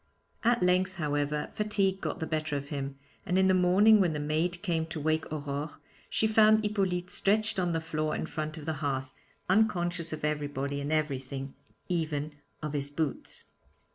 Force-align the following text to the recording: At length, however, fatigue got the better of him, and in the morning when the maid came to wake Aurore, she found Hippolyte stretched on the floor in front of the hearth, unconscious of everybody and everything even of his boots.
At 0.43 0.63
length, 0.63 0.95
however, 0.95 1.51
fatigue 1.53 2.01
got 2.01 2.19
the 2.19 2.25
better 2.25 2.57
of 2.57 2.69
him, 2.69 2.97
and 3.23 3.37
in 3.37 3.47
the 3.47 3.53
morning 3.53 3.99
when 4.01 4.13
the 4.13 4.19
maid 4.19 4.63
came 4.63 4.87
to 4.87 4.99
wake 4.99 5.31
Aurore, 5.31 5.77
she 6.09 6.25
found 6.25 6.63
Hippolyte 6.63 7.11
stretched 7.11 7.59
on 7.59 7.71
the 7.71 7.79
floor 7.79 8.15
in 8.15 8.25
front 8.25 8.57
of 8.57 8.65
the 8.65 8.73
hearth, 8.81 9.13
unconscious 9.47 10.11
of 10.11 10.25
everybody 10.25 10.81
and 10.81 10.91
everything 10.91 11.53
even 11.87 12.33
of 12.63 12.73
his 12.73 12.89
boots. 12.89 13.43